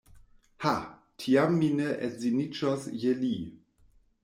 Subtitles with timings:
[0.63, 0.71] Ha!
[1.23, 3.33] tiam mi ne edziniĝos je li.